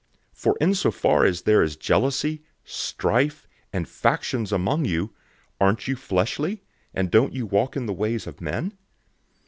For 0.33 0.57
insofar 0.59 1.25
as 1.25 1.43
there 1.43 1.61
is 1.61 1.75
jealousy, 1.75 2.41
strife, 2.63 3.47
and 3.71 3.87
factions 3.87 4.51
among 4.51 4.83
you, 4.85 5.13
aren't 5.59 5.87
you 5.87 5.95
fleshly, 5.95 6.63
and 6.91 7.11
don't 7.11 7.35
you 7.35 7.45
walk 7.45 7.77
in 7.77 7.85
the 7.85 7.93
ways 7.93 8.25
of 8.25 8.41
men? 8.41 8.73